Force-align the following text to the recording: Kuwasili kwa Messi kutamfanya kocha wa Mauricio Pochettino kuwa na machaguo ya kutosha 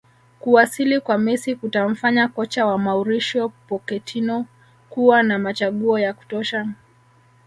Kuwasili 0.39 0.99
kwa 0.99 1.17
Messi 1.17 1.55
kutamfanya 1.55 2.27
kocha 2.27 2.65
wa 2.65 2.77
Mauricio 2.77 3.49
Pochettino 3.49 4.45
kuwa 4.89 5.23
na 5.23 5.39
machaguo 5.39 5.99
ya 5.99 6.13
kutosha 6.13 6.67